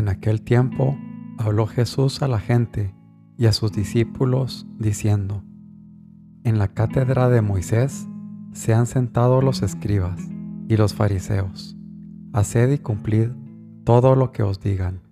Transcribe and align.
En 0.00 0.08
aquel 0.08 0.40
tiempo 0.40 0.96
habló 1.36 1.66
Jesús 1.66 2.22
a 2.22 2.26
la 2.26 2.40
gente 2.40 2.94
y 3.36 3.44
a 3.44 3.52
sus 3.52 3.70
discípulos 3.70 4.66
diciendo, 4.78 5.44
En 6.42 6.58
la 6.58 6.68
cátedra 6.68 7.28
de 7.28 7.42
Moisés 7.42 8.08
se 8.54 8.72
han 8.72 8.86
sentado 8.86 9.42
los 9.42 9.60
escribas 9.60 10.18
y 10.70 10.78
los 10.78 10.94
fariseos. 10.94 11.76
Haced 12.32 12.72
y 12.72 12.78
cumplid 12.78 13.28
todo 13.84 14.16
lo 14.16 14.32
que 14.32 14.42
os 14.42 14.58
digan, 14.58 15.02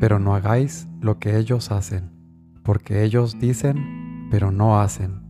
pero 0.00 0.18
no 0.18 0.34
hagáis 0.34 0.88
lo 1.00 1.20
que 1.20 1.38
ellos 1.38 1.70
hacen, 1.70 2.10
porque 2.64 3.04
ellos 3.04 3.38
dicen, 3.38 4.26
pero 4.28 4.50
no 4.50 4.80
hacen. 4.80 5.22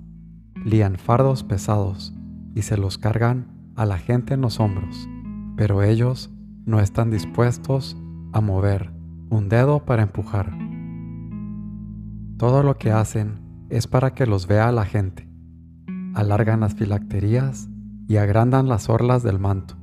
Lían 0.64 0.96
fardos 0.96 1.44
pesados 1.44 2.14
y 2.54 2.62
se 2.62 2.78
los 2.78 2.96
cargan 2.96 3.72
a 3.76 3.84
la 3.84 3.98
gente 3.98 4.32
en 4.32 4.40
los 4.40 4.58
hombros, 4.58 5.06
pero 5.54 5.82
ellos 5.82 6.30
no 6.64 6.80
están 6.80 7.10
dispuestos 7.10 7.94
a 8.32 8.40
mover 8.40 9.01
un 9.32 9.48
dedo 9.48 9.86
para 9.86 10.02
empujar. 10.02 10.52
Todo 12.36 12.62
lo 12.62 12.76
que 12.76 12.92
hacen 12.92 13.66
es 13.70 13.86
para 13.86 14.12
que 14.12 14.26
los 14.26 14.46
vea 14.46 14.70
la 14.72 14.84
gente. 14.84 15.26
Alargan 16.12 16.60
las 16.60 16.74
filacterías 16.74 17.70
y 18.06 18.16
agrandan 18.18 18.68
las 18.68 18.90
orlas 18.90 19.22
del 19.22 19.38
manto. 19.38 19.74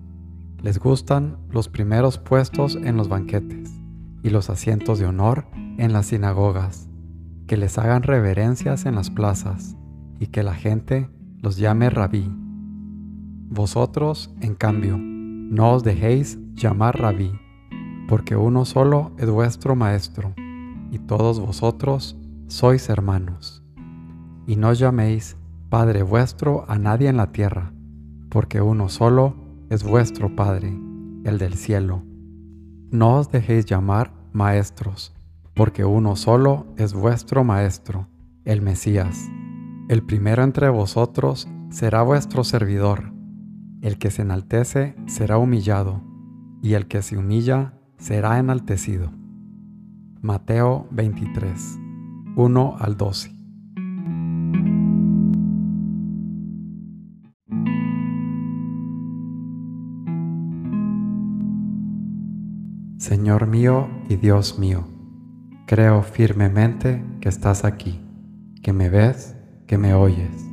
Les 0.62 0.78
gustan 0.78 1.38
los 1.50 1.68
primeros 1.68 2.20
puestos 2.20 2.76
en 2.76 2.96
los 2.96 3.10
banquetes 3.10 3.74
y 4.22 4.30
los 4.30 4.52
asientos 4.52 5.00
de 5.00 5.08
honor 5.08 5.48
en 5.80 5.94
las 5.94 6.08
sinagogas, 6.08 6.88
que 7.48 7.58
les 7.58 7.80
hagan 7.80 8.04
reverencias 8.04 8.86
en 8.86 8.94
las 8.94 9.10
plazas 9.10 9.76
y 10.20 10.28
que 10.28 10.44
la 10.44 10.54
gente 10.54 11.10
los 11.42 11.58
llame 11.58 11.90
rabí. 11.90 12.32
Vosotros, 13.50 14.32
en 14.42 14.54
cambio, 14.54 15.00
no 15.00 15.72
os 15.72 15.84
dejéis 15.84 16.38
llamar 16.54 17.00
rabí, 17.00 17.32
porque 18.10 18.36
uno 18.36 18.66
solo 18.66 19.12
es 19.20 19.30
vuestro 19.30 19.76
maestro, 19.76 20.34
y 20.90 20.98
todos 20.98 21.40
vosotros 21.40 22.18
sois 22.48 22.90
hermanos. 22.90 23.64
Y 24.48 24.56
no 24.56 24.74
llaméis 24.74 25.38
Padre 25.70 26.02
vuestro 26.02 26.66
a 26.68 26.80
nadie 26.80 27.08
en 27.08 27.18
la 27.18 27.32
tierra, 27.32 27.72
porque 28.30 28.62
uno 28.62 28.90
solo 28.90 29.36
es 29.70 29.84
vuestro 29.84 30.36
Padre, 30.36 30.76
el 31.24 31.38
del 31.38 31.54
cielo. 31.54 32.02
No 32.90 33.18
os 33.18 33.30
dejéis 33.30 33.68
llamar 33.68 34.12
maestros, 34.34 35.14
porque 35.54 35.86
uno 35.86 36.16
solo 36.16 36.66
es 36.78 36.96
vuestro 36.96 37.44
Maestro, 37.44 38.08
el 38.44 38.64
Mesías. 38.64 39.30
El 39.88 40.02
primero 40.02 40.42
entre 40.42 40.70
vosotros 40.70 41.48
será 41.70 42.02
vuestro 42.02 42.44
servidor. 42.44 43.14
El 43.84 44.00
que 44.00 44.10
se 44.10 44.24
enaltece 44.24 44.96
será 45.06 45.38
humillado, 45.38 46.02
y 46.64 46.74
el 46.74 46.88
que 46.88 47.04
se 47.04 47.16
humilla 47.16 47.79
será 48.00 48.40
enaltecido. 48.40 49.12
Mateo 50.22 50.88
23, 50.92 51.80
1 52.36 52.76
al 52.80 52.98
12. 52.98 53.32
Señor 62.98 63.48
mío 63.48 63.90
y 64.10 64.18
Dios 64.18 64.60
mío, 64.60 64.88
creo 65.68 66.02
firmemente 66.02 67.04
que 67.22 67.30
estás 67.30 67.64
aquí, 67.64 68.00
que 68.62 68.74
me 68.74 68.90
ves, 68.90 69.36
que 69.68 69.78
me 69.78 69.94
oyes. 69.94 70.46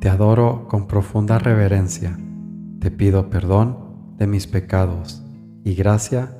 Te 0.00 0.08
adoro 0.08 0.66
con 0.68 0.86
profunda 0.86 1.38
reverencia. 1.38 2.18
Te 2.78 2.90
pido 2.90 3.28
perdón 3.28 4.16
de 4.16 4.26
mis 4.26 4.46
pecados 4.46 5.22
y 5.64 5.74
gracia 5.74 6.39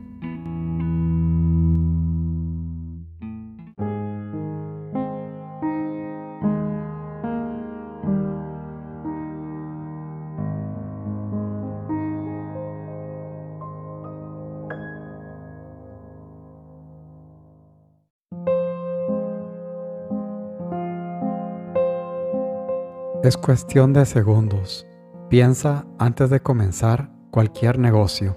Es 23.23 23.37
cuestión 23.37 23.93
de 23.93 24.07
segundos. 24.07 24.87
Piensa 25.29 25.85
antes 25.99 26.31
de 26.31 26.39
comenzar 26.39 27.11
cualquier 27.29 27.77
negocio. 27.77 28.35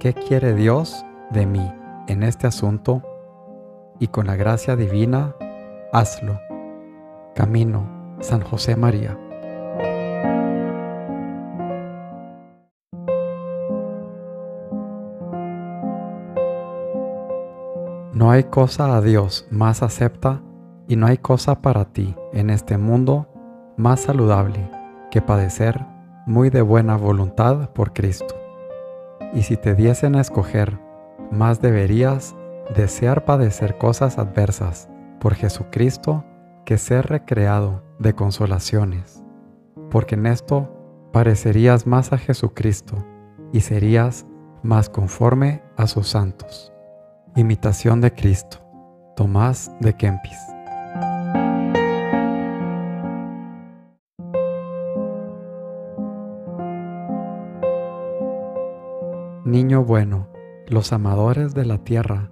¿Qué 0.00 0.12
quiere 0.12 0.54
Dios 0.54 1.06
de 1.30 1.46
mí 1.46 1.72
en 2.08 2.24
este 2.24 2.48
asunto? 2.48 3.04
Y 4.00 4.08
con 4.08 4.26
la 4.26 4.34
gracia 4.34 4.74
divina, 4.74 5.36
hazlo. 5.92 6.40
Camino, 7.36 8.16
San 8.18 8.40
José 8.40 8.74
María. 8.74 9.16
No 18.12 18.32
hay 18.32 18.42
cosa 18.50 18.96
a 18.96 19.00
Dios 19.00 19.46
más 19.52 19.84
acepta 19.84 20.42
y 20.88 20.96
no 20.96 21.06
hay 21.06 21.18
cosa 21.18 21.62
para 21.62 21.84
ti 21.84 22.16
en 22.32 22.50
este 22.50 22.78
mundo 22.78 23.31
más 23.82 24.02
saludable 24.02 24.70
que 25.10 25.20
padecer 25.20 25.84
muy 26.24 26.50
de 26.50 26.62
buena 26.62 26.96
voluntad 26.96 27.70
por 27.70 27.92
Cristo. 27.92 28.36
Y 29.34 29.42
si 29.42 29.56
te 29.56 29.74
diesen 29.74 30.14
a 30.14 30.20
escoger, 30.20 30.78
más 31.32 31.60
deberías 31.60 32.36
desear 32.76 33.24
padecer 33.24 33.78
cosas 33.78 34.18
adversas 34.18 34.88
por 35.18 35.34
Jesucristo 35.34 36.24
que 36.64 36.78
ser 36.78 37.06
recreado 37.06 37.82
de 37.98 38.14
consolaciones, 38.14 39.24
porque 39.90 40.14
en 40.14 40.26
esto 40.26 41.08
parecerías 41.12 41.84
más 41.84 42.12
a 42.12 42.18
Jesucristo 42.18 43.04
y 43.52 43.62
serías 43.62 44.26
más 44.62 44.88
conforme 44.88 45.60
a 45.76 45.88
sus 45.88 46.06
santos. 46.06 46.72
Imitación 47.34 48.00
de 48.00 48.14
Cristo. 48.14 48.58
Tomás 49.16 49.72
de 49.80 49.92
Kempis. 49.96 50.51
Niño 59.52 59.84
bueno, 59.84 60.28
los 60.66 60.94
amadores 60.94 61.52
de 61.52 61.66
la 61.66 61.76
tierra, 61.76 62.30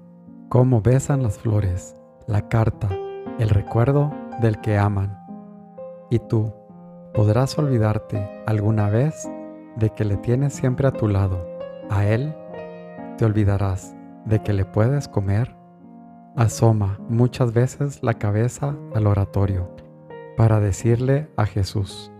cómo 0.48 0.80
besan 0.80 1.22
las 1.22 1.38
flores, 1.38 1.94
la 2.26 2.48
carta, 2.48 2.88
el 3.38 3.50
recuerdo 3.50 4.10
del 4.40 4.58
que 4.62 4.78
aman. 4.78 5.18
Y 6.08 6.18
tú, 6.18 6.50
¿podrás 7.12 7.58
olvidarte 7.58 8.26
alguna 8.46 8.88
vez 8.88 9.30
de 9.76 9.90
que 9.90 10.06
le 10.06 10.16
tienes 10.16 10.54
siempre 10.54 10.88
a 10.88 10.92
tu 10.92 11.08
lado? 11.08 11.46
¿A 11.90 12.06
él? 12.06 12.34
¿Te 13.18 13.26
olvidarás 13.26 13.94
de 14.24 14.42
que 14.42 14.54
le 14.54 14.64
puedes 14.64 15.06
comer? 15.06 15.54
Asoma 16.36 16.98
muchas 17.10 17.52
veces 17.52 18.02
la 18.02 18.14
cabeza 18.14 18.74
al 18.94 19.06
oratorio 19.06 19.68
para 20.38 20.58
decirle 20.58 21.28
a 21.36 21.44
Jesús, 21.44 22.10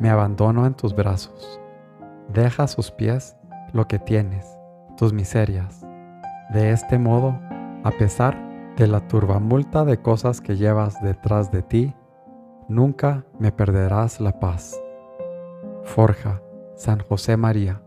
me 0.00 0.10
abandono 0.10 0.66
en 0.66 0.74
tus 0.74 0.96
brazos. 0.96 1.60
Deja 2.32 2.66
sus 2.66 2.90
pies 2.90 3.36
lo 3.72 3.88
que 3.88 3.98
tienes, 3.98 4.46
tus 4.96 5.12
miserias. 5.12 5.86
De 6.52 6.72
este 6.72 6.98
modo, 6.98 7.38
a 7.84 7.90
pesar 7.98 8.36
de 8.76 8.86
la 8.86 9.06
turbamulta 9.08 9.84
de 9.84 10.00
cosas 10.00 10.40
que 10.40 10.56
llevas 10.56 11.00
detrás 11.02 11.50
de 11.50 11.62
ti, 11.62 11.94
nunca 12.68 13.24
me 13.38 13.52
perderás 13.52 14.20
la 14.20 14.38
paz. 14.38 14.80
Forja, 15.84 16.42
San 16.74 17.00
José 17.00 17.36
María. 17.36 17.82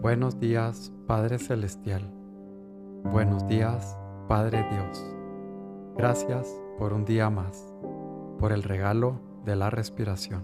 Buenos 0.00 0.38
días, 0.38 0.92
Padre 1.06 1.38
Celestial. 1.38 2.02
Buenos 3.04 3.46
días, 3.46 3.98
Padre 4.28 4.64
Dios. 4.70 5.04
Gracias 5.96 6.60
por 6.78 6.92
un 6.92 7.04
día 7.04 7.30
más, 7.30 7.72
por 8.38 8.52
el 8.52 8.62
regalo 8.62 9.20
de 9.44 9.56
la 9.56 9.70
respiración. 9.70 10.42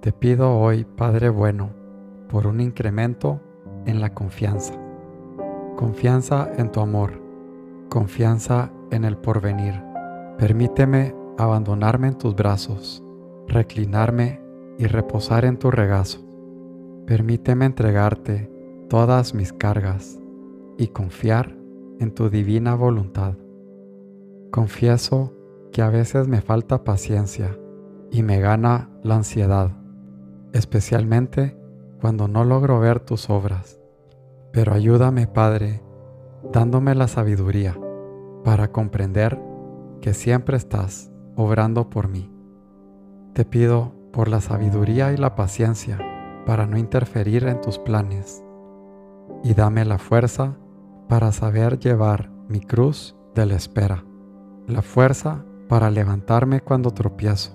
Te 0.00 0.12
pido 0.12 0.58
hoy, 0.58 0.84
Padre 0.84 1.28
bueno, 1.28 1.70
por 2.28 2.46
un 2.46 2.60
incremento 2.60 3.40
en 3.86 4.00
la 4.00 4.14
confianza. 4.14 4.74
Confianza 5.76 6.50
en 6.56 6.72
tu 6.72 6.80
amor, 6.80 7.20
confianza 7.88 8.70
en 8.90 9.04
el 9.04 9.16
porvenir. 9.16 9.74
Permíteme 10.38 11.14
abandonarme 11.38 12.08
en 12.08 12.18
tus 12.18 12.34
brazos, 12.34 13.02
reclinarme 13.50 14.40
y 14.78 14.86
reposar 14.86 15.44
en 15.44 15.58
tu 15.58 15.70
regazo. 15.70 16.20
Permíteme 17.06 17.66
entregarte 17.66 18.50
todas 18.88 19.34
mis 19.34 19.52
cargas 19.52 20.18
y 20.78 20.88
confiar 20.88 21.56
en 21.98 22.14
tu 22.14 22.30
divina 22.30 22.74
voluntad. 22.74 23.34
Confieso 24.50 25.34
que 25.72 25.82
a 25.82 25.90
veces 25.90 26.28
me 26.28 26.40
falta 26.40 26.84
paciencia 26.84 27.58
y 28.10 28.22
me 28.22 28.40
gana 28.40 28.88
la 29.02 29.16
ansiedad, 29.16 29.76
especialmente 30.52 31.56
cuando 32.00 32.28
no 32.28 32.44
logro 32.44 32.80
ver 32.80 33.00
tus 33.00 33.28
obras. 33.28 33.78
Pero 34.52 34.72
ayúdame, 34.72 35.26
Padre, 35.26 35.82
dándome 36.52 36.94
la 36.94 37.08
sabiduría 37.08 37.78
para 38.44 38.72
comprender 38.72 39.38
que 40.00 40.14
siempre 40.14 40.56
estás 40.56 41.12
obrando 41.36 41.90
por 41.90 42.08
mí. 42.08 42.39
Te 43.32 43.44
pido 43.44 43.92
por 44.12 44.28
la 44.28 44.40
sabiduría 44.40 45.12
y 45.12 45.16
la 45.16 45.36
paciencia 45.36 45.98
para 46.46 46.66
no 46.66 46.76
interferir 46.76 47.46
en 47.46 47.60
tus 47.60 47.78
planes 47.78 48.42
y 49.44 49.54
dame 49.54 49.84
la 49.84 49.98
fuerza 49.98 50.56
para 51.08 51.30
saber 51.32 51.78
llevar 51.78 52.30
mi 52.48 52.60
cruz 52.60 53.16
de 53.34 53.46
la 53.46 53.54
espera, 53.54 54.04
la 54.66 54.82
fuerza 54.82 55.44
para 55.68 55.90
levantarme 55.90 56.60
cuando 56.60 56.90
tropiezo 56.90 57.52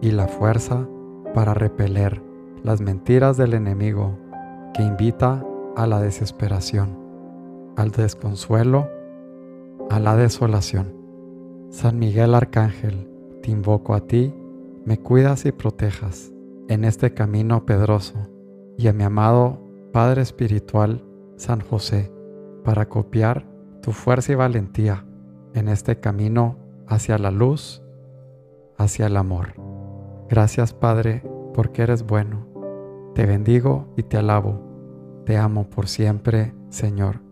y 0.00 0.12
la 0.12 0.28
fuerza 0.28 0.86
para 1.34 1.54
repeler 1.54 2.22
las 2.62 2.80
mentiras 2.80 3.36
del 3.36 3.54
enemigo 3.54 4.18
que 4.74 4.82
invita 4.82 5.44
a 5.76 5.86
la 5.86 6.00
desesperación, 6.00 6.96
al 7.76 7.90
desconsuelo, 7.90 8.88
a 9.90 9.98
la 9.98 10.16
desolación. 10.16 10.94
San 11.70 11.98
Miguel 11.98 12.34
Arcángel, 12.34 13.08
te 13.42 13.50
invoco 13.50 13.94
a 13.94 14.00
ti, 14.06 14.32
me 14.84 14.98
cuidas 14.98 15.44
y 15.46 15.52
protejas 15.52 16.32
en 16.68 16.84
este 16.84 17.14
camino 17.14 17.64
pedroso 17.66 18.28
y 18.76 18.88
a 18.88 18.92
mi 18.92 19.04
amado 19.04 19.60
Padre 19.92 20.22
Espiritual, 20.22 21.04
San 21.36 21.60
José, 21.60 22.12
para 22.64 22.88
copiar 22.88 23.46
tu 23.82 23.92
fuerza 23.92 24.32
y 24.32 24.36
valentía 24.36 25.04
en 25.54 25.68
este 25.68 26.00
camino 26.00 26.56
hacia 26.86 27.18
la 27.18 27.30
luz, 27.30 27.82
hacia 28.76 29.06
el 29.06 29.16
amor. 29.16 29.54
Gracias 30.28 30.72
Padre, 30.72 31.22
porque 31.52 31.82
eres 31.82 32.04
bueno. 32.04 32.46
Te 33.14 33.26
bendigo 33.26 33.92
y 33.96 34.02
te 34.04 34.16
alabo. 34.16 35.22
Te 35.26 35.36
amo 35.36 35.68
por 35.68 35.88
siempre, 35.88 36.54
Señor. 36.70 37.31